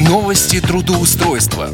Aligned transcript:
Новости 0.00 0.62
трудоустройства. 0.62 1.68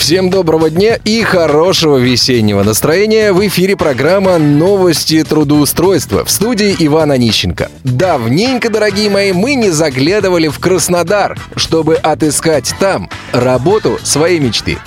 Всем 0.00 0.30
доброго 0.30 0.70
дня 0.70 0.98
и 1.04 1.22
хорошего 1.22 1.98
весеннего 1.98 2.62
настроения. 2.62 3.34
В 3.34 3.46
эфире 3.46 3.76
программа 3.76 4.38
«Новости 4.38 5.22
трудоустройства» 5.22 6.24
в 6.24 6.30
студии 6.30 6.74
Ивана 6.78 7.18
Нищенко. 7.18 7.70
Давненько, 7.84 8.70
дорогие 8.70 9.10
мои, 9.10 9.32
мы 9.32 9.54
не 9.56 9.68
заглядывали 9.70 10.48
в 10.48 10.58
Краснодар, 10.58 11.38
чтобы 11.54 11.96
отыскать 11.96 12.74
там 12.80 13.10
работу 13.32 13.98
своей 14.02 14.40
мечты. 14.40 14.78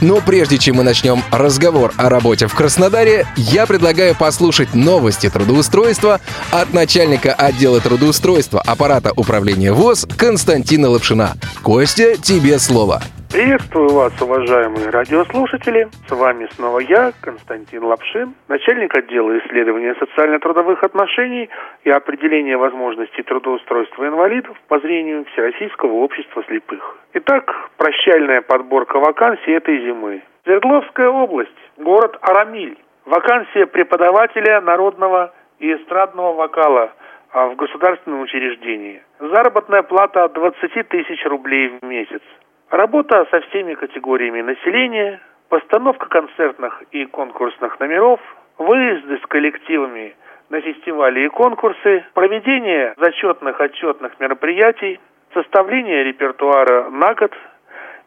Но 0.00 0.22
прежде 0.22 0.56
чем 0.56 0.76
мы 0.76 0.84
начнем 0.84 1.22
разговор 1.30 1.92
о 1.98 2.08
работе 2.08 2.46
в 2.46 2.54
Краснодаре, 2.54 3.26
я 3.36 3.66
предлагаю 3.66 4.16
послушать 4.16 4.74
новости 4.74 5.28
трудоустройства 5.28 6.18
от 6.50 6.72
начальника 6.72 7.34
отдела 7.34 7.78
трудоустройства 7.80 8.62
аппарата 8.62 9.12
управления 9.16 9.74
ВОЗ 9.74 10.06
Константина 10.16 10.88
Лапшина. 10.88 11.36
Костя, 11.62 12.16
тебе 12.16 12.58
слово. 12.58 13.02
Приветствую 13.32 13.88
вас, 13.88 14.12
уважаемые 14.20 14.90
радиослушатели. 14.90 15.88
С 16.06 16.10
вами 16.10 16.48
снова 16.50 16.80
я, 16.80 17.12
Константин 17.22 17.82
Лапшин, 17.82 18.34
начальник 18.48 18.94
отдела 18.94 19.38
исследования 19.38 19.94
социально-трудовых 19.94 20.84
отношений 20.84 21.48
и 21.84 21.90
определения 21.90 22.58
возможностей 22.58 23.22
трудоустройства 23.22 24.06
инвалидов 24.06 24.54
по 24.68 24.78
зрению 24.80 25.24
Всероссийского 25.32 25.94
общества 25.94 26.44
слепых. 26.46 26.98
Итак, 27.14 27.70
прощальная 27.78 28.42
подборка 28.42 28.98
вакансий 28.98 29.52
этой 29.52 29.78
зимы. 29.78 30.20
Свердловская 30.44 31.08
область, 31.08 31.56
город 31.78 32.18
Арамиль. 32.20 32.76
Вакансия 33.06 33.64
преподавателя 33.64 34.60
народного 34.60 35.32
и 35.58 35.72
эстрадного 35.72 36.34
вокала 36.34 36.92
а, 37.30 37.46
в 37.46 37.56
государственном 37.56 38.20
учреждении. 38.20 39.02
Заработная 39.18 39.82
плата 39.84 40.28
20 40.28 40.86
тысяч 40.88 41.24
рублей 41.24 41.78
в 41.80 41.82
месяц. 41.86 42.20
Работа 42.72 43.26
со 43.30 43.40
всеми 43.42 43.74
категориями 43.74 44.40
населения, 44.40 45.20
постановка 45.50 46.08
концертных 46.08 46.82
и 46.90 47.04
конкурсных 47.04 47.78
номеров, 47.78 48.18
выезды 48.56 49.18
с 49.18 49.26
коллективами 49.26 50.16
на 50.48 50.58
фестивали 50.62 51.20
и 51.20 51.28
конкурсы, 51.28 52.02
проведение 52.14 52.94
зачетных 52.96 53.60
отчетных 53.60 54.18
мероприятий, 54.20 55.00
составление 55.34 56.02
репертуара 56.04 56.88
на 56.88 57.12
год, 57.12 57.34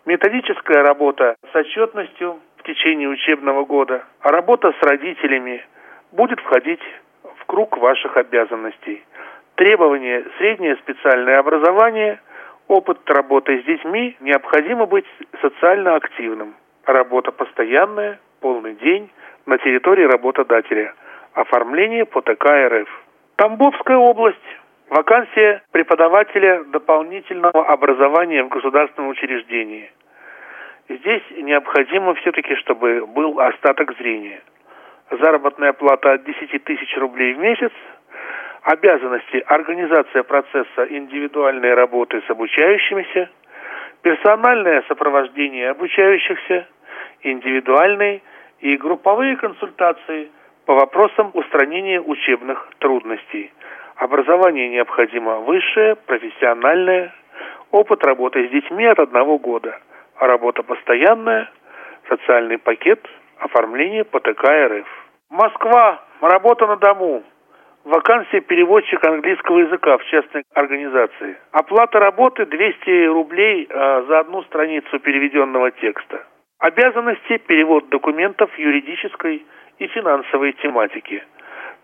методическая 0.08 0.82
работа 0.82 1.36
с 1.54 1.56
отчетностью 1.56 2.40
в 2.58 2.64
течение 2.64 3.08
учебного 3.08 3.66
года, 3.66 4.04
а 4.22 4.32
работа 4.32 4.74
с 4.82 4.84
родителями 4.84 5.64
будет 6.12 6.40
входить 6.40 6.82
в 7.40 7.46
круг 7.46 7.78
ваших 7.78 8.18
обязанностей. 8.18 9.04
Требование 9.58 10.26
среднее 10.40 10.76
специальное 10.78 11.38
образование– 11.38 12.20
опыт 12.68 13.00
работы 13.10 13.62
с 13.62 13.66
детьми, 13.66 14.16
необходимо 14.20 14.86
быть 14.86 15.06
социально 15.42 15.96
активным. 15.96 16.56
Работа 16.86 17.32
постоянная, 17.32 18.20
полный 18.42 18.76
день, 18.76 19.10
на 19.46 19.58
территории 19.58 20.04
работодателя. 20.04 20.94
Оформление 21.34 22.06
по 22.06 22.22
ТК 22.22 22.68
РФ. 22.68 22.90
Тамбовская 23.36 23.98
область. 23.98 24.38
Вакансия 24.90 25.64
преподавателя 25.72 26.64
дополнительного 26.66 27.68
образования 27.68 28.44
в 28.44 28.50
государственном 28.50 29.10
учреждении. 29.10 29.92
Здесь 30.88 31.24
необходимо 31.38 32.14
все-таки, 32.16 32.56
чтобы 32.58 33.06
был 33.08 33.40
остаток 33.40 33.98
зрения. 33.98 34.42
Заработная 35.10 35.74
плата 35.74 36.14
от 36.14 36.24
10 36.24 36.64
тысяч 36.64 36.96
рублей 36.98 37.34
в 37.34 37.40
месяц– 37.40 37.72
обязанности 38.66 39.44
организация 39.46 40.24
процесса 40.24 40.88
индивидуальной 40.90 41.76
работы 41.76 42.22
с 42.26 42.30
обучающимися, 42.30 43.30
персональное 44.02 44.84
сопровождение 44.88 45.70
обучающихся, 45.70 46.68
индивидуальные 47.22 48.22
и 48.62 48.76
групповые 48.78 49.38
консультации 49.38 50.32
по 50.66 50.74
вопросам 50.74 51.30
устранения 51.36 52.02
учебных 52.02 52.68
трудностей. 52.80 53.54
Образование 53.98 54.70
необходимо 54.70 55.42
высшее, 55.42 55.96
профессиональное, 55.96 57.14
опыт 57.70 58.04
работы 58.04 58.48
с 58.48 58.52
детьми 58.52 58.86
от 58.86 58.98
одного 58.98 59.38
года, 59.38 59.80
работа 60.20 60.64
постоянная, 60.64 61.52
социальный 62.10 62.58
пакет, 62.58 63.00
оформление 63.38 64.06
по 64.06 64.20
ТК 64.20 64.68
РФ. 64.68 64.88
Москва. 65.30 66.02
Работа 66.22 66.66
на 66.66 66.78
дому. 66.78 67.24
Вакансия 67.86 68.42
переводчика 68.42 69.12
английского 69.12 69.60
языка 69.60 70.00
в 70.00 70.06
частной 70.06 70.42
организации. 70.56 71.38
Оплата 71.52 72.00
работы 72.00 72.48
200 72.48 73.06
рублей 73.06 73.68
э, 73.70 74.04
за 74.08 74.22
одну 74.22 74.42
страницу 74.46 75.00
переведенного 75.00 75.70
текста. 75.70 76.26
Обязанности 76.58 77.38
перевод 77.38 77.88
документов 77.90 78.50
юридической 78.58 79.46
и 79.78 79.88
финансовой 79.88 80.54
тематики. 80.54 81.24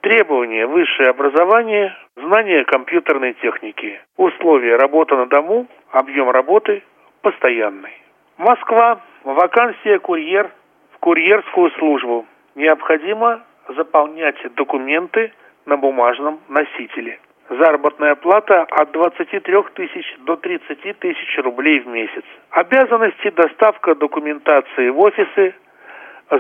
Требования 0.02 0.66
высшее 0.66 1.10
образование, 1.10 1.96
знание 2.16 2.66
компьютерной 2.66 3.34
техники. 3.34 4.02
Условия 4.18 4.78
работа 4.78 5.16
на 5.16 5.28
дому, 5.28 5.68
объем 5.92 6.32
работы 6.32 6.82
постоянный. 7.22 7.94
Москва. 8.40 9.02
Вакансия 9.24 10.00
курьер 10.00 10.50
в 10.96 10.98
курьерскую 10.98 11.70
службу. 11.78 12.26
Необходимо 12.56 13.44
заполнять 13.68 14.38
документы 14.56 15.32
на 15.66 15.78
бумажном 15.78 16.40
носителе. 16.50 17.20
Заработная 17.50 18.16
плата 18.16 18.62
от 18.64 18.92
23 18.92 19.42
тысяч 19.74 20.06
до 20.20 20.38
30 20.38 21.00
тысяч 21.00 21.38
рублей 21.40 21.82
в 21.82 21.88
месяц. 21.88 22.24
Обязанности 22.52 23.30
доставка 23.30 23.94
документации 23.94 24.90
в 24.90 25.00
офисы, 25.00 25.54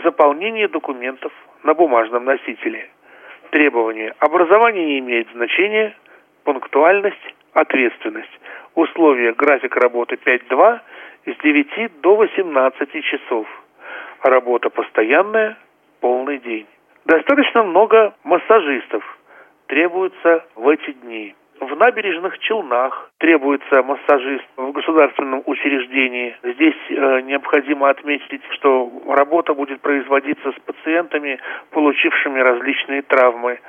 заполнение 0.03 0.67
документов 0.69 1.33
на 1.63 1.73
бумажном 1.73 2.25
носителе. 2.25 2.89
Требования. 3.49 4.15
Образование 4.19 4.85
не 4.85 4.99
имеет 4.99 5.27
значения, 5.33 5.95
пунктуальность, 6.45 7.35
ответственность. 7.53 8.39
Условия 8.75 9.33
график 9.33 9.75
работы 9.75 10.15
5-2 10.15 10.79
с 11.25 11.43
9 11.43 12.01
до 12.01 12.15
18 12.15 13.03
часов. 13.03 13.47
Работа 14.23 14.69
постоянная, 14.69 15.57
полный 15.99 16.37
день. 16.37 16.67
Достаточно 17.05 17.63
много 17.63 18.13
массажистов 18.23 19.03
требуется 19.67 20.45
в 20.55 20.67
эти 20.69 20.91
дни. 20.91 21.35
В 21.59 21.75
набережных 21.75 22.39
Челнах 22.39 23.11
требуется 23.19 23.83
массажист 23.83 24.43
в 24.57 24.71
государственном 24.71 25.43
учреждении. 25.45 26.35
Здесь 26.43 26.75
э, 26.89 27.21
необходимо 27.21 27.89
отметить, 27.89 28.41
что 28.53 28.91
работа 29.07 29.53
будет 29.53 29.79
производиться 29.81 30.51
с 30.51 30.59
пациентами, 30.65 31.39
получившими 31.69 32.39
различные 32.39 33.03
травмы. 33.03 33.59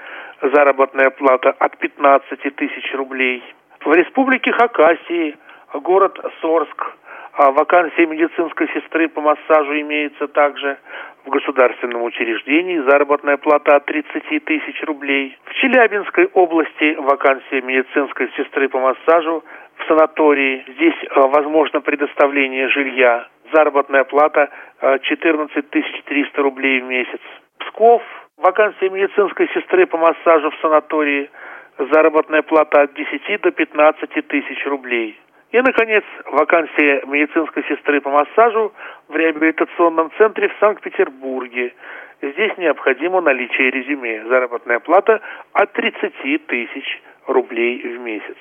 Заработная 0.41 1.11
плата 1.11 1.51
от 1.51 1.77
15 1.79 2.57
тысяч 2.57 2.95
рублей. 2.95 3.43
В 3.85 3.93
республике 3.93 4.53
Хакасии, 4.53 5.37
город 5.75 6.19
Сорск, 6.41 6.97
вакансия 7.39 8.07
медицинской 8.07 8.69
сестры 8.69 9.09
по 9.09 9.21
массажу 9.21 9.81
имеется 9.81 10.29
также 10.29 10.77
в 11.25 11.31
государственном 11.31 12.03
учреждении. 12.03 12.79
Заработная 12.89 13.37
плата 13.37 13.77
от 13.77 13.87
30 13.87 14.45
тысяч 14.45 14.83
рублей. 14.83 15.37
В 15.45 15.55
Челябинской 15.55 16.27
области 16.35 16.95
вакансия 16.97 17.63
медицинской 17.63 18.31
сестры 18.37 18.69
по 18.69 18.81
массажу 18.81 19.43
в 19.77 19.89
санатории. 19.89 20.65
Здесь 20.69 20.95
э, 21.03 21.21
возможно 21.21 21.81
предоставление 21.81 22.69
жилья. 22.69 23.29
Заработная 23.53 24.05
плата 24.05 24.51
14 24.81 25.57
э, 25.57 25.63
300 26.05 26.43
рублей 26.43 26.81
в 26.81 26.85
месяц. 26.85 27.21
Псков. 27.59 28.03
Вакансия 28.37 28.91
медицинской 28.91 29.49
сестры 29.55 29.87
по 29.87 29.97
массажу 29.97 30.51
в 30.51 30.57
санатории. 30.61 31.31
Заработная 31.79 32.43
плата 32.43 32.83
от 32.83 32.95
10 32.95 33.41
до 33.41 33.51
15 33.51 34.29
тысяч 34.29 34.67
рублей. 34.67 35.19
И, 35.53 35.61
наконец, 35.61 36.03
вакансия 36.25 37.03
медицинской 37.07 37.63
сестры 37.69 38.01
по 38.01 38.09
массажу 38.09 38.73
в 39.09 39.15
реабилитационном 39.15 40.11
центре 40.17 40.49
в 40.49 40.55
Санкт-Петербурге. 40.59 41.75
Здесь 42.23 42.57
необходимо 42.57 43.21
наличие 43.21 43.71
резюме. 43.71 44.25
Заработная 44.29 44.79
плата 44.81 45.21
от 45.53 45.73
30 45.73 46.47
тысяч 46.47 47.03
рублей 47.27 47.83
в 47.83 48.01
месяц. 48.01 48.37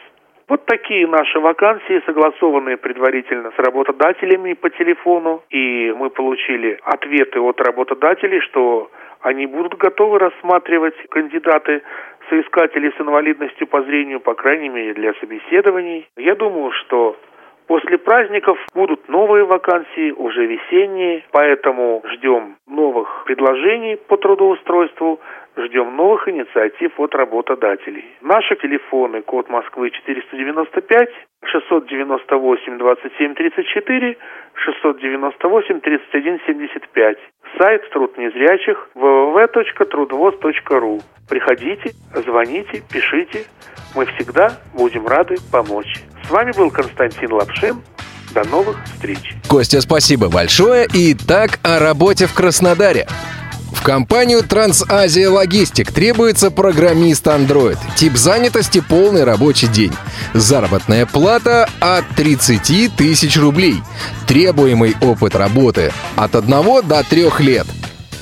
Вот 0.47 0.65
такие 0.65 1.05
наши 1.05 1.39
вакансии, 1.39 2.01
согласованные 2.05 2.77
предварительно 2.77 3.51
с 3.51 3.59
работодателями 3.59 4.53
по 4.53 4.69
телефону. 4.69 5.43
И 5.49 5.93
мы 5.97 6.11
получили 6.11 6.79
ответы 6.83 7.41
от 7.41 7.59
работодателей, 7.59 8.39
что 8.39 8.89
они 9.19 9.47
будут 9.47 9.77
готовы 9.77 10.17
рассматривать 10.19 10.95
кандидаты 11.09 11.81
соискателей 12.31 12.93
с 12.97 13.01
инвалидностью 13.01 13.67
по 13.67 13.83
зрению, 13.83 14.21
по 14.21 14.33
крайней 14.33 14.69
мере, 14.69 14.93
для 14.93 15.13
собеседований. 15.15 16.07
Я 16.15 16.35
думаю, 16.35 16.71
что 16.71 17.17
После 17.67 17.97
праздников 17.97 18.57
будут 18.75 19.07
новые 19.07 19.45
вакансии, 19.45 20.11
уже 20.11 20.45
весенние, 20.45 21.23
поэтому 21.31 22.03
ждем 22.05 22.57
новых 22.67 23.23
предложений 23.23 23.95
по 24.09 24.17
трудоустройству, 24.17 25.21
ждем 25.57 25.95
новых 25.95 26.27
инициатив 26.27 26.99
от 26.99 27.15
работодателей. 27.15 28.05
Наши 28.21 28.55
телефоны, 28.55 29.21
код 29.21 29.49
Москвы 29.49 29.91
495 29.91 31.09
698 31.45 32.77
27 32.77 33.35
34 33.35 34.17
698 34.55 35.79
31 35.79 36.39
75. 36.45 37.17
Сайт 37.57 37.89
труд 37.91 38.17
незрячих 38.17 38.89
www.трудвоз.ру. 38.95 40.99
Приходите, 41.29 41.91
звоните, 42.13 42.81
пишите. 42.91 43.45
Мы 43.95 44.05
всегда 44.05 44.51
будем 44.73 45.07
рады 45.07 45.37
помочь. 45.51 46.01
С 46.23 46.31
вами 46.31 46.51
был 46.55 46.71
Константин 46.71 47.33
Лапшин. 47.33 47.75
До 48.33 48.47
новых 48.49 48.81
встреч. 48.85 49.33
Костя, 49.49 49.81
спасибо 49.81 50.29
большое. 50.29 50.87
И 50.93 51.13
так 51.13 51.59
о 51.63 51.79
работе 51.79 52.27
в 52.27 52.33
Краснодаре. 52.33 53.05
Компанию 53.83 54.43
Трансазия 54.43 55.27
Логистик 55.29 55.91
требуется 55.91 56.51
программист 56.51 57.25
Android. 57.25 57.77
Тип 57.95 58.15
занятости– 58.15 58.83
полный 58.89 59.23
рабочий 59.23 59.67
день. 59.67 59.91
Заработная 60.35 61.07
плата 61.07 61.67
от 61.79 62.07
30 62.15 62.95
тысяч 62.95 63.37
рублей. 63.37 63.81
Требуемый 64.27 64.95
опыт 65.01 65.35
работы 65.35 65.91
от 66.15 66.35
1 66.35 66.87
до 66.87 67.03
3 67.03 67.29
лет. 67.39 67.65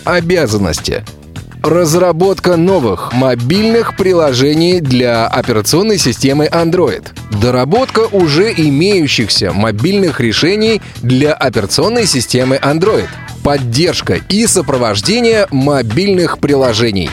Обязанности– 0.06 1.04
Разработка 1.62 2.56
новых 2.56 3.12
мобильных 3.12 3.98
приложений 3.98 4.80
для 4.80 5.28
операционной 5.28 5.98
системы 5.98 6.46
Android. 6.46 7.06
Доработка 7.42 8.08
уже 8.14 8.54
имеющихся 8.54 9.52
мобильных 9.52 10.22
решений 10.22 10.82
для 11.02 11.34
операционной 11.34 12.06
системы 12.06 12.56
Android. 12.56 13.10
Поддержка 13.50 14.14
и 14.30 14.46
сопровождение 14.46 15.48
мобильных 15.50 16.38
приложений. 16.38 17.10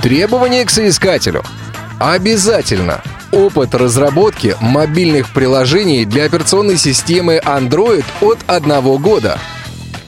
Требования 0.00 0.64
к 0.64 0.70
соискателю. 0.70 1.42
Обязательно 2.00 3.02
опыт 3.32 3.74
разработки 3.74 4.56
мобильных 4.62 5.34
приложений 5.34 6.06
для 6.06 6.24
операционной 6.24 6.78
системы 6.78 7.38
Android 7.44 8.02
от 8.22 8.38
одного 8.46 8.96
года. 8.96 9.38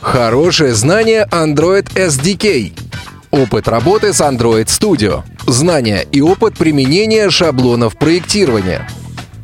Хорошее 0.00 0.72
знание 0.72 1.28
Android 1.30 1.86
SDK– 1.94 2.72
Опыт 3.30 3.68
работы 3.68 4.14
с 4.14 4.22
Android 4.22 4.68
Studio. 4.68 5.24
Знания 5.46 6.06
и 6.10 6.22
опыт 6.22 6.54
применения 6.56 7.28
шаблонов 7.28 7.98
проектирования. 7.98 8.88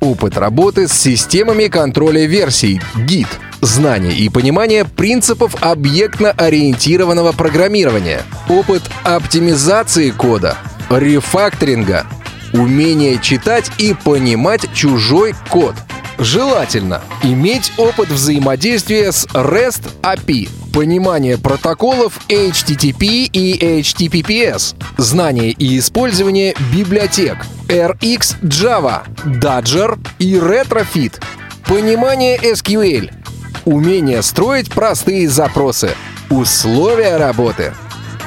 Опыт 0.00 0.38
работы 0.38 0.88
с 0.88 0.92
системами 0.92 1.66
контроля 1.66 2.24
версий 2.24 2.80
Git. 2.96 3.28
Знание 3.62 4.12
и 4.12 4.28
понимание 4.28 4.84
принципов 4.84 5.54
объектно-ориентированного 5.62 7.30
программирования. 7.30 8.22
Опыт 8.48 8.82
оптимизации 9.04 10.10
кода. 10.10 10.58
Рефакторинга. 10.90 12.04
Умение 12.52 13.20
читать 13.20 13.70
и 13.78 13.94
понимать 13.94 14.66
чужой 14.74 15.36
код. 15.48 15.76
Желательно 16.18 17.02
иметь 17.22 17.72
опыт 17.76 18.08
взаимодействия 18.08 19.12
с 19.12 19.26
REST 19.26 19.90
API, 20.02 20.48
понимание 20.74 21.38
протоколов 21.38 22.18
HTTP 22.28 23.30
и 23.32 23.80
HTTPS, 23.80 24.74
знание 24.96 25.52
и 25.52 25.78
использование 25.78 26.56
библиотек 26.74 27.36
RX 27.68 28.40
Java, 28.42 29.02
Dodger 29.24 30.00
и 30.18 30.34
Retrofit, 30.34 31.22
понимание 31.64 32.36
SQL, 32.38 33.21
умение 33.64 34.22
строить 34.22 34.70
простые 34.70 35.28
запросы, 35.28 35.90
условия 36.30 37.16
работы, 37.16 37.72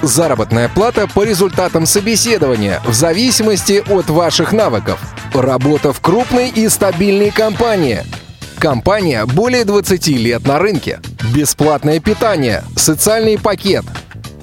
заработная 0.01 0.69
плата 0.69 1.07
по 1.13 1.23
результатам 1.23 1.85
собеседования 1.85 2.81
в 2.85 2.93
зависимости 2.93 3.83
от 3.89 4.09
ваших 4.09 4.51
навыков, 4.51 4.99
работа 5.33 5.93
в 5.93 5.99
крупной 6.01 6.49
и 6.49 6.69
стабильной 6.69 7.31
компании– 7.31 8.03
Компания 8.59 9.25
более 9.25 9.65
20 9.65 10.07
лет 10.07 10.47
на 10.47 10.59
рынке. 10.59 10.99
Бесплатное 11.33 11.99
питание, 11.99 12.63
социальный 12.75 13.37
пакет, 13.37 13.83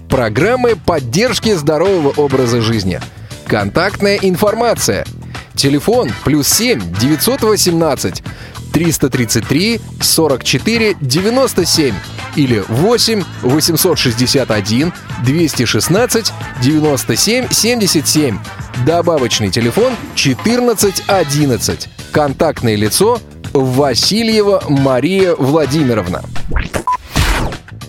программы 0.09 0.77
поддержки 0.77 1.55
здорового 1.55 2.13
образа 2.17 2.61
жизни, 2.61 3.01
контактная 3.47 4.19
информация, 4.21 5.07
телефон 5.55 6.11
плюс 6.25 6.47
7 6.49 6.93
918 7.01 8.23
333 8.73 9.81
44 10.01 10.97
97 11.01 11.95
или 12.37 12.65
8 12.69 13.25
861 13.43 14.93
216 15.25 16.33
97 16.63 17.51
77. 17.51 18.39
Добавочный 18.87 19.51
телефон 19.51 19.93
1411. 20.15 21.89
Контактное 22.11 22.77
лицо 22.77 23.21
Васильева 23.53 24.65
Мария 24.69 25.35
Владимировна. 25.35 26.23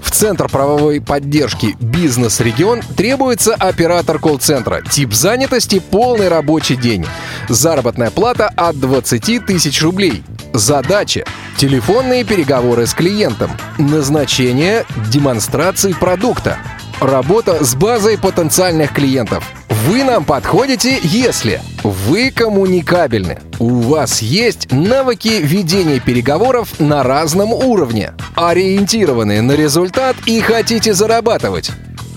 В 0.01 0.11
Центр 0.11 0.47
правовой 0.47 1.01
поддержки 1.01 1.75
«Бизнес-регион» 1.79 2.81
требуется 2.95 3.55
оператор 3.55 4.19
колл-центра. 4.19 4.81
Тип 4.81 5.13
занятости– 5.13 5.79
полный 5.91 6.27
рабочий 6.27 6.75
день. 6.75 7.05
Заработная 7.49 8.11
плата 8.11 8.47
от 8.55 8.79
20 8.79 9.45
тысяч 9.45 9.81
рублей. 9.81 10.23
Задача– 10.53 11.25
телефонные 11.57 12.23
переговоры 12.23 12.85
с 12.85 12.93
клиентом. 12.93 13.49
Назначение– 13.79 14.85
демонстрации 15.11 15.93
продукта. 15.93 16.59
Работа 17.01 17.65
с 17.65 17.73
базой 17.73 18.19
потенциальных 18.19 18.93
клиентов. 18.93 19.43
Вы 19.87 20.03
нам 20.03 20.23
подходите, 20.23 20.99
если 21.01 21.59
вы 21.83 22.29
коммуникабельны. 22.29 23.39
У 23.57 23.81
вас 23.81 24.21
есть 24.21 24.71
навыки 24.71 25.39
ведения 25.41 25.99
переговоров 25.99 26.79
на 26.79 27.01
разном 27.01 27.51
уровне, 27.51 28.13
ориентированы 28.35 29.41
на 29.41 29.53
результат 29.53 30.15
и 30.27 30.39
хотите 30.39 30.93
зарабатывать. 30.93 31.71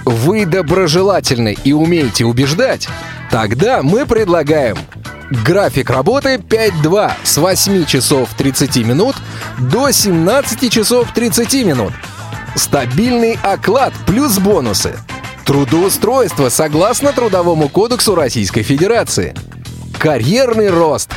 Вы 0.04 0.44
доброжелательны 0.44 1.56
и 1.64 1.72
умеете 1.72 2.26
убеждать. 2.26 2.86
Тогда 3.30 3.82
мы 3.82 4.04
предлагаем 4.04 4.76
График 5.30 5.90
работы 5.90 6.36
5-2 6.36 7.12
с 7.24 7.36
8 7.36 7.84
часов 7.86 8.32
30 8.38 8.76
минут 8.86 9.16
до 9.58 9.90
17 9.90 10.72
часов 10.72 11.12
30 11.12 11.66
минут. 11.66 11.92
Стабильный 12.54 13.36
оклад 13.42 13.92
плюс 14.06 14.38
бонусы. 14.38 14.96
Трудоустройство 15.44 16.48
согласно 16.48 17.12
Трудовому 17.12 17.68
кодексу 17.68 18.14
Российской 18.14 18.62
Федерации. 18.62 19.34
Карьерный 19.98 20.70
рост. 20.70 21.10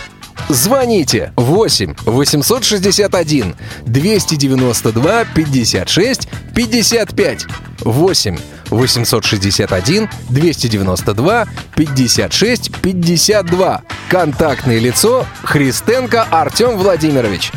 Звоните 0.47 1.31
8 1.35 1.93
861 2.05 3.55
292 3.85 5.25
56 5.35 6.27
55 6.55 7.45
8 7.81 8.37
861 8.71 10.09
292 10.29 11.45
56 11.75 12.71
52. 12.81 13.81
Контактное 14.09 14.79
лицо 14.79 15.23
Христенко 15.43 16.23
Артем 16.23 16.77
Владимирович. 16.77 17.51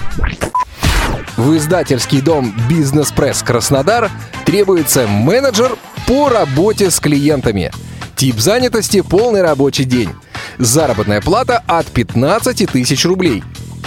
В 1.38 1.56
издательский 1.56 2.20
дом 2.20 2.54
«Бизнес-пресс 2.68 3.42
Краснодар» 3.42 4.10
требуется 4.44 5.06
менеджер 5.06 5.78
по 6.06 6.28
работе 6.28 6.90
с 6.90 7.00
клиентами. 7.00 7.72
Тип 8.16 8.38
занятости– 8.38 9.00
полный 9.08 9.40
рабочий 9.40 9.84
день. 9.84 10.10
Заработная 10.58 11.22
плата 11.22 11.62
от 11.66 11.86
15 11.86 12.70
тысяч 12.70 13.06
рублей. 13.06 13.42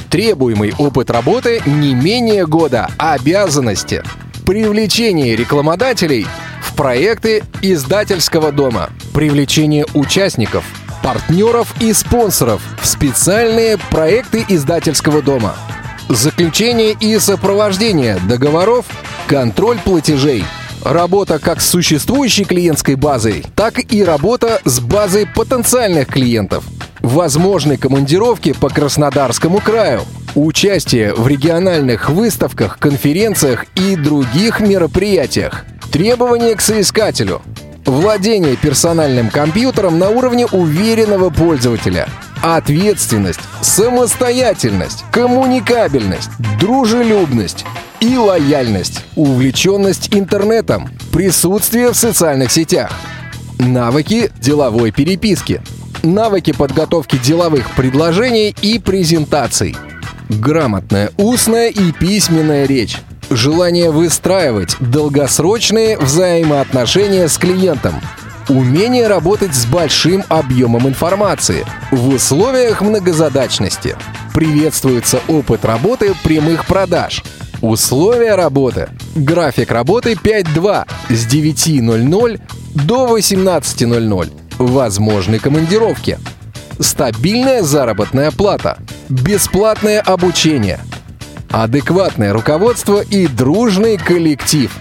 Требуемый 0.09 0.73
опыт 0.79 1.11
работы 1.11 1.61
не 1.67 1.93
менее 1.93 2.47
года. 2.47 2.89
Обязанности. 2.97 4.03
Привлечение 4.47 5.35
рекламодателей 5.35 6.25
в 6.63 6.73
проекты 6.75 7.43
издательского 7.61 8.51
дома. 8.51 8.89
Привлечение 9.13 9.85
участников, 9.93 10.65
партнеров 11.05 11.73
и 11.79 11.93
спонсоров 11.93 12.61
в 12.81 12.85
специальные 12.85 13.77
проекты 13.77 14.43
издательского 14.49 15.21
дома– 15.21 15.55
Заключение 16.09 16.95
и 16.99 17.17
сопровождение 17.17 18.19
договоров, 18.27 18.85
контроль 19.27 19.79
платежей. 19.79 20.45
Работа 20.83 21.39
как 21.39 21.61
с 21.61 21.69
существующей 21.69 22.45
клиентской 22.45 22.93
базой, 22.93 23.43
так 23.55 23.91
и 23.91 24.03
работа 24.03 24.61
с 24.65 24.79
базой 24.79 25.25
потенциальных 25.25 26.07
клиентов. 26.07 26.63
Возможны 26.99 27.77
командировки 27.77 28.53
по 28.53 28.69
Краснодарскому 28.69 29.59
краю. 29.59 30.01
Участие 30.35 31.15
в 31.15 31.27
региональных 31.27 32.09
выставках, 32.09 32.77
конференциях 32.77 33.65
и 33.73 33.95
других 33.95 34.59
мероприятиях. 34.59 35.65
Требования 35.91 36.55
к 36.55 36.61
соискателю. 36.61 37.41
Владение 37.85 38.55
персональным 38.55 39.29
компьютером 39.29 39.99
на 39.99 40.09
уровне 40.09 40.47
уверенного 40.47 41.29
пользователя– 41.29 42.09
ответственность, 42.43 43.39
самостоятельность, 43.61 45.03
коммуникабельность, 45.11 46.31
дружелюбность 46.59 47.63
и 47.99 48.17
лояльность, 48.17 49.05
увлеченность 49.15 50.15
интернетом, 50.15 50.89
присутствие 51.13 51.91
в 51.91 51.95
социальных 51.95 52.51
сетях, 52.51 52.91
навыки 53.59 54.31
деловой 54.39 54.91
переписки, 54.91 55.61
навыки 56.01 56.53
подготовки 56.53 57.17
деловых 57.17 57.69
предложений 57.75 58.55
и 58.63 58.79
презентаций, 58.79 59.75
Грамотная 60.27 61.11
устная 61.17 61.69
и 61.69 61.91
письменная 61.91 62.65
речь. 62.65 62.97
Желание 63.29 63.89
выстраивать 63.89 64.77
долгосрочные 64.79 65.97
взаимоотношения 65.97 67.27
с 67.27 67.37
клиентом. 67.37 67.95
Умение 68.49 69.07
работать 69.07 69.55
с 69.55 69.65
большим 69.65 70.23
объемом 70.29 70.87
информации 70.87 71.65
в 71.91 72.09
условиях 72.09 72.81
многозадачности. 72.81 73.95
Приветствуется 74.35 75.21
опыт 75.27 75.65
работы 75.65 76.13
прямых 76.23 76.67
продаж. 76.67 77.23
Условия 77.61 78.35
работы. 78.35 78.89
График 79.15 79.71
работы 79.71 80.13
5.2 80.13 80.85
с 81.09 81.25
9.00 81.25 82.41
до 82.75 83.17
18.00. 83.17 84.31
Возможны 84.59 85.39
командировки. 85.39 86.19
Стабильная 86.79 87.63
заработная 87.63 88.29
плата. 88.29 88.77
Бесплатное 89.09 90.01
обучение. 90.01 90.79
Адекватное 91.55 92.33
руководство 92.33 92.99
и 92.99 93.27
дружный 93.27 93.95
коллектив. 93.95 94.77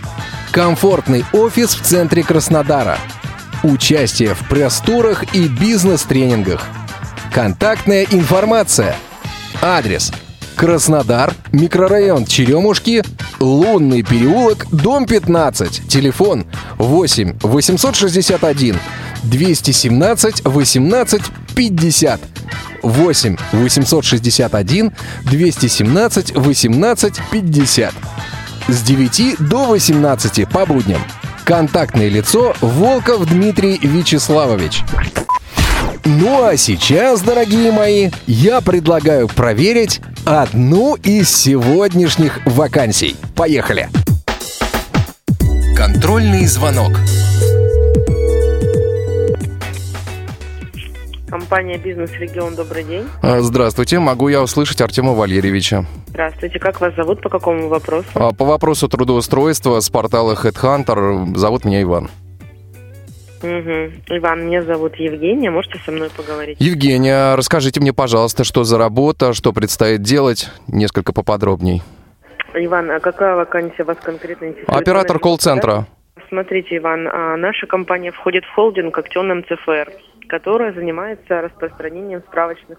Комфортный 0.51 1.25
офис 1.33 1.73
в 1.73 1.83
центре 1.83 2.25
Краснодара. 2.25 2.99
Участие 3.63 4.35
в 4.35 4.49
пресс-турах 4.49 5.37
и 5.37 5.47
бизнес-тренингах. 5.47 6.67
Контактная 7.33 8.05
информация. 8.11 8.97
Адрес. 9.63 10.11
Краснодар, 10.57 11.33
микрорайон 11.53 12.27
Черемушки, 12.27 13.05
Лунный 13.39 14.03
переулок, 14.03 14.67
дом 14.73 15.07
15, 15.07 15.87
телефон 15.87 16.45
8 16.79 17.39
861 17.41 18.77
217 19.23 20.45
18 20.45 21.23
50 21.55 22.21
8 22.85 23.37
861 23.53 24.93
217 25.25 26.37
18 26.37 27.15
50 27.31 27.95
с 28.69 28.83
9 28.83 29.37
до 29.39 29.67
18 29.67 30.49
по 30.49 30.67
будням. 30.67 31.03
Контактное 31.45 32.09
лицо 32.09 32.55
Волков 32.61 33.27
Дмитрий 33.27 33.79
Вячеславович. 33.83 34.83
Ну 36.05 36.45
а 36.45 36.57
сейчас, 36.57 37.23
дорогие 37.23 37.73
мои, 37.73 38.11
я 38.27 38.61
предлагаю 38.61 39.27
проверить 39.27 40.01
одну 40.25 40.97
из 40.97 41.31
сегодняшних 41.31 42.41
вакансий. 42.45 43.17
Поехали! 43.35 43.89
Контрольный 45.77 46.47
звонок. 46.47 46.93
Компания 51.35 51.79
«Бизнес-регион», 51.79 52.55
добрый 52.55 52.85
день. 52.85 53.09
А, 53.21 53.41
Здравствуйте, 53.41 53.99
могу 53.99 54.29
я 54.29 54.41
услышать 54.41 54.81
Артема 54.81 55.15
Валерьевича? 55.15 55.85
Здравствуйте, 56.07 56.61
как 56.61 56.81
вас 56.81 56.95
зовут, 56.95 57.23
по 57.23 57.29
какому 57.29 57.67
вопросу? 57.67 58.07
А, 58.15 58.33
По 58.33 58.45
вопросу 58.45 58.87
трудоустройства 58.87 59.81
с 59.81 59.91
портала 59.91 60.35
Headhunter 60.35 61.35
зовут 61.35 61.65
меня 61.65 61.83
Иван. 61.83 62.05
Угу. 63.43 64.17
Иван, 64.17 64.47
меня 64.47 64.63
зовут 64.63 64.95
Евгения, 64.95 65.51
можете 65.51 65.81
со 65.85 65.91
мной 65.91 66.09
поговорить? 66.17 66.57
Евгения, 66.61 67.35
расскажите 67.35 67.81
мне, 67.81 67.93
пожалуйста, 67.93 68.45
что 68.45 68.63
за 68.63 68.79
работа, 68.79 69.33
что 69.33 69.53
предстоит 69.53 70.03
делать, 70.03 70.49
несколько 70.69 71.13
поподробней. 71.13 71.83
Иван, 72.55 72.93
а 72.93 73.01
какая 73.01 73.35
вакансия 73.35 73.83
вас 73.83 73.97
конкретно 74.01 74.51
интересует? 74.51 74.69
Оператор 74.81 75.19
колл-центра. 75.19 75.89
Смотрите, 76.29 76.77
Иван, 76.77 77.09
а, 77.09 77.37
наша 77.37 77.67
компания 77.67 78.13
входит 78.13 78.45
в 78.45 78.55
холдинг 78.55 78.97
«Актен 78.97 79.41
МЦФР», 79.41 79.93
которая 80.29 80.73
занимается 80.73 81.41
распространением 81.41 82.23
справочных 82.23 82.79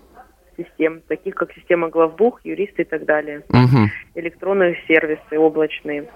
систем, 0.57 1.01
таких 1.07 1.35
как 1.35 1.51
система 1.53 1.89
главбух, 1.89 2.39
юристы 2.43 2.83
и 2.83 2.85
так 2.85 3.05
далее. 3.05 3.43
Мгм. 3.49 3.89
электронные 4.15 4.77
сервисы 4.87 5.37
облачные. 5.37 6.09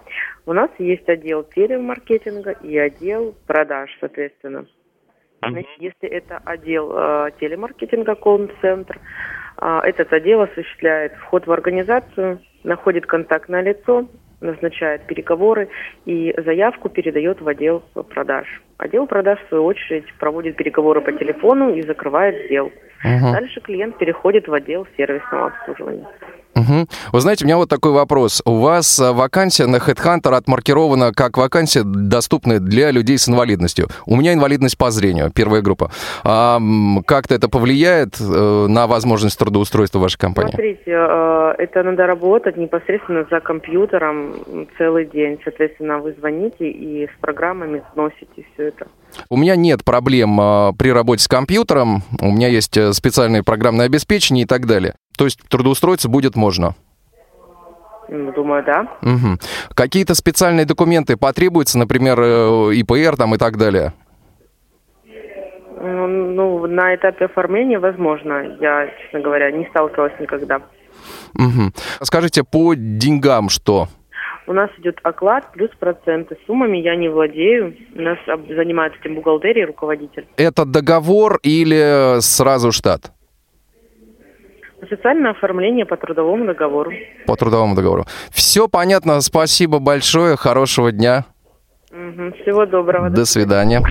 У 0.46 0.54
нас 0.54 0.70
есть 0.80 1.08
отдел 1.10 1.44
телемаркетинга 1.44 2.52
и 2.52 2.78
отдел 2.78 3.36
продаж, 3.46 3.90
соответственно. 4.00 4.66
Значит, 5.42 5.70
если 5.80 6.10
это 6.10 6.42
отдел 6.44 6.92
э, 6.94 7.32
телемаркетинга, 7.40 8.16
колл-центр, 8.16 9.00
э, 9.62 9.80
этот 9.84 10.12
отдел 10.12 10.42
осуществляет 10.42 11.14
вход 11.16 11.48
в 11.48 11.52
организацию, 11.52 12.42
находит 12.64 13.06
контактное 13.06 13.62
лицо, 13.62 14.08
назначает 14.42 15.06
переговоры 15.06 15.70
и 16.06 16.34
заявку 16.38 16.90
передает 16.90 17.42
в 17.42 17.48
отдел 17.48 17.84
продаж. 18.10 18.48
Отдел 18.78 19.08
продаж, 19.08 19.40
в 19.40 19.48
свою 19.50 19.66
очередь, 19.66 20.06
проводит 20.20 20.56
переговоры 20.56 21.02
по 21.02 21.12
телефону 21.12 21.74
и 21.74 21.82
закрывает 21.82 22.46
сделку. 22.46 22.78
Мгм. 23.04 23.32
Дальше 23.34 23.62
клиент 23.62 23.98
переходит 23.98 24.48
в 24.48 24.54
отдел 24.54 24.88
сервисного 24.98 25.48
обслуживания. 25.48 26.08
Мгм. 26.56 26.88
Вы 27.14 27.20
знаете, 27.22 27.46
у 27.46 27.48
меня 27.48 27.58
вот 27.58 27.70
такой 27.70 27.92
вопрос. 27.92 28.42
У 28.46 28.60
вас 28.60 29.00
а, 29.00 29.14
вакансия 29.14 29.66
на 29.66 29.78
Headhunter 29.78 30.36
отмаркирована 30.36 31.14
как 31.14 31.38
вакансия, 31.38 31.84
доступная 31.84 32.60
для 32.60 32.92
людей 32.92 33.18
с 33.18 33.30
инвалидностью. 33.30 33.88
У 34.06 34.16
меня 34.16 34.34
инвалидность 34.34 34.78
по 34.78 34.92
зрению, 34.92 35.32
первая 35.34 35.62
группа. 35.62 35.92
А, 36.24 36.60
как-то 37.06 37.36
это 37.36 37.50
повлияет 37.50 38.20
э, 38.20 38.66
на 38.68 38.88
возможность 38.88 39.38
трудоустройства 39.38 40.00
вашей 40.00 40.18
компании? 40.18 40.52
Смотрите, 40.52 40.82
э, 40.88 41.54
это 41.58 41.84
надо 41.84 42.08
работать 42.08 42.58
непосредственно 42.58 43.26
за 43.30 43.40
компьютером 43.40 44.36
целый 44.78 45.06
день. 45.06 45.40
Соответственно, 45.44 46.00
вы 46.00 46.14
звоните 46.18 46.70
и 46.70 47.08
с 47.08 47.22
программами 47.22 47.84
сносите 47.94 48.46
все 48.54 48.68
это. 48.68 48.88
У 49.30 49.38
меня 49.38 49.56
нет 49.56 49.84
проблем 49.84 50.40
а, 50.40 50.74
при 50.74 50.92
работе 50.92 51.24
с 51.24 51.28
компьютером. 51.28 52.04
У 52.22 52.32
меня 52.32 52.48
есть 52.48 52.78
э, 52.78 52.94
специальное 52.94 53.44
программное 53.44 53.86
обеспечение 53.86 54.44
и 54.44 54.48
так 54.48 54.66
далее. 54.66 54.96
То 55.18 55.26
есть 55.26 55.40
трудоустроиться 55.50 56.10
будет 56.10 56.36
можно. 56.36 56.76
Ну, 58.08 58.32
Думаю, 58.34 58.64
да. 58.64 58.88
Мгм. 59.02 59.40
Какие-то 59.76 60.16
специальные 60.16 60.66
документы 60.66 61.16
потребуются, 61.18 61.78
например, 61.78 62.20
э, 62.20 62.74
ИПР 62.76 63.18
там 63.18 63.36
и 63.36 63.38
так 63.38 63.58
далее? 63.58 63.94
М, 65.78 66.36
Ну, 66.36 66.66
на 66.68 66.96
этапе 66.96 67.26
оформления 67.26 67.80
возможно. 67.80 68.58
Я, 68.60 68.88
честно 69.02 69.20
говоря, 69.22 69.52
не 69.52 69.66
сталкивалась 69.70 70.14
никогда. 70.20 70.62
Мгм. 71.34 71.74
Скажите, 72.02 72.44
по 72.44 72.74
деньгам 72.76 73.50
что? 73.50 73.88
У 74.50 74.54
нас 74.54 74.72
идет 74.80 74.98
оклад 75.04 75.52
плюс 75.52 75.70
проценты. 75.80 76.36
Суммами 76.48 76.80
я 76.80 76.96
не 76.96 77.08
владею. 77.08 77.76
У 77.96 78.02
нас 78.02 78.18
занимается 78.26 79.00
этим 79.00 79.14
бухгалтерия 79.14 79.62
и 79.62 79.66
руководитель. 79.68 80.26
Это 80.38 80.66
договор 80.66 81.40
или 81.44 82.20
сразу 82.22 82.72
штат? 82.72 83.12
Официальное 84.82 85.32
оформление 85.32 85.86
по 85.86 85.98
трудовому 85.98 86.48
договору. 86.48 86.92
По 87.28 87.36
трудовому 87.36 87.76
договору. 87.76 88.06
Все 88.32 88.68
понятно, 88.68 89.22
спасибо 89.22 89.78
большое, 89.78 90.36
хорошего 90.36 90.92
дня. 90.92 91.26
Мгм. 91.92 92.34
Всего 92.42 92.66
доброго. 92.66 93.12
До 93.12 93.26
свидания. 93.26 93.84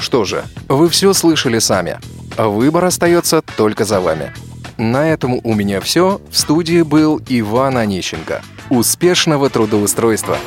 Что 0.00 0.24
же, 0.24 0.44
вы 0.70 0.88
все 0.88 1.12
слышали 1.12 1.58
сами. 1.58 1.98
Выбор 2.38 2.86
остается 2.86 3.42
только 3.58 3.84
за 3.84 4.00
вами. 4.00 4.32
На 4.78 5.06
этом 5.12 5.38
у 5.44 5.54
меня 5.54 5.82
все. 5.82 6.18
В 6.30 6.34
студии 6.34 6.80
был 6.80 7.20
Иван 7.28 7.76
Онищенко. 7.76 8.40
Успешного 8.70 9.50
трудоустройства! 9.50 10.38